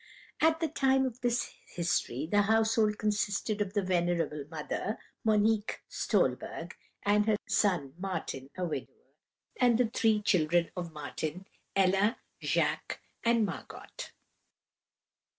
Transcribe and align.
"At 0.41 0.59
the 0.59 0.67
time 0.67 1.05
of 1.05 1.21
this 1.21 1.53
history 1.75 2.25
the 2.25 2.41
household 2.41 2.97
consisted 2.97 3.61
of 3.61 3.73
the 3.75 3.83
venerable 3.83 4.45
mother, 4.49 4.97
Monique 5.23 5.83
Stolberg, 5.87 6.75
her 7.05 7.37
son 7.47 7.93
Martin, 7.99 8.49
a 8.57 8.65
widower, 8.65 9.13
and 9.59 9.77
the 9.77 9.91
three 9.93 10.19
children 10.23 10.71
of 10.75 10.91
Martin; 10.91 11.45
Ella, 11.75 12.17
Jacques, 12.41 12.99
and 13.23 13.45
Margot. 13.45 14.09